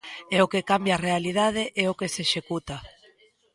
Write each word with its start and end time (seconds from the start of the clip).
E 0.35 0.37
o 0.45 0.49
que 0.51 0.67
cambia 0.71 0.93
a 0.95 1.03
realidade 1.07 1.63
é 1.83 1.85
o 1.91 1.97
que 1.99 2.11
se 2.13 2.21
executa. 2.27 2.77